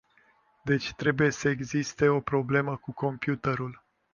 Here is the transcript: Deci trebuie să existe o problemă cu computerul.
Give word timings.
Deci 0.63 0.93
trebuie 0.93 1.29
să 1.29 1.49
existe 1.49 2.07
o 2.07 2.19
problemă 2.19 2.77
cu 2.77 2.91
computerul. 2.91 3.83